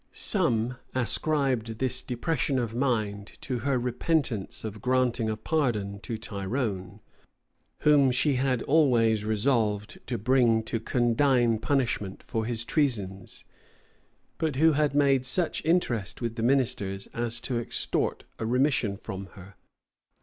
Some 0.13 0.77
ascribed 0.95 1.77
this 1.77 2.01
depression 2.01 2.57
of 2.57 2.73
mind 2.73 3.33
to 3.41 3.59
her 3.59 3.77
repentance 3.77 4.63
of 4.63 4.81
granting 4.81 5.29
a 5.29 5.37
pardon 5.37 5.99
to 5.99 6.17
Tyrone, 6.17 7.01
whom 7.81 8.09
she 8.09 8.33
had 8.33 8.63
always 8.63 9.23
resolved 9.23 9.99
to 10.07 10.17
bring 10.17 10.63
to 10.63 10.79
condign 10.79 11.59
punishment 11.59 12.23
for 12.23 12.45
his 12.45 12.65
treasons, 12.65 13.45
but 14.39 14.55
who 14.55 14.71
had 14.71 14.95
made 14.95 15.23
such 15.23 15.63
interest 15.63 16.19
with 16.19 16.35
the 16.35 16.41
ministers 16.41 17.05
as 17.13 17.39
to 17.41 17.59
extort 17.59 18.23
a 18.39 18.45
remission 18.47 18.97
from 18.97 19.27
her. 19.33 19.53